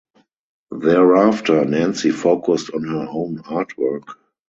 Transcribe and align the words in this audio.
Thereafter 0.75 1.63
Nancy 1.63 2.09
focused 2.09 2.73
on 2.73 2.85
her 2.85 3.05
own 3.11 3.37
artwork. 3.43 4.15